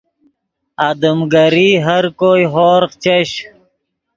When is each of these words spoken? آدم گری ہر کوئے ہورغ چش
آدم 0.89 1.19
گری 1.33 1.69
ہر 1.85 2.03
کوئے 2.19 2.43
ہورغ 2.53 2.91
چش 3.03 3.29